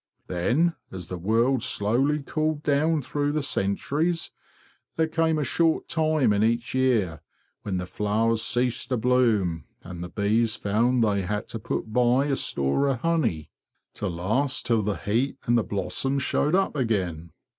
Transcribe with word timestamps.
Then, 0.25 0.73
as 0.91 1.09
the 1.09 1.17
world 1.19 1.61
slowly 1.61 2.23
cooled 2.25 2.63
down 2.63 3.03
through 3.03 3.33
the 3.33 3.43
centuries, 3.43 4.31
| 4.63 4.95
there 4.95 5.05
came 5.07 5.37
a 5.37 5.43
short 5.43 5.87
time 5.87 6.33
in 6.33 6.43
each 6.43 6.73
year 6.73 7.21
when 7.61 7.77
the 7.77 7.85
flowers 7.85 8.41
ceased 8.41 8.89
to 8.89 8.97
bloom, 8.97 9.65
and 9.83 10.03
the 10.03 10.09
bees 10.09 10.55
found 10.55 11.03
they 11.03 11.21
had 11.21 11.47
to 11.49 11.59
put 11.59 11.93
by 11.93 12.25
a 12.25 12.35
store 12.35 12.87
of 12.87 13.01
honey, 13.01 13.51
to 13.93 14.07
last 14.07 14.65
till 14.65 14.81
the 14.81 14.95
heat 14.97 15.37
and 15.45 15.55
the 15.55 15.63
blossoms 15.63 16.23
showed 16.23 16.55
up 16.55 16.75
again. 16.75 17.31